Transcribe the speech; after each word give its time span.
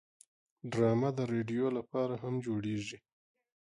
ډرامه 0.71 1.09
د 1.17 1.19
رادیو 1.31 1.67
لپاره 1.77 2.13
هم 2.23 2.33
جوړیږي 2.45 2.97